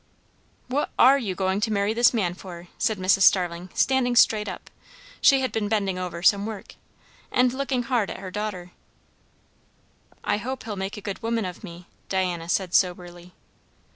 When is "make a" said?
10.75-11.01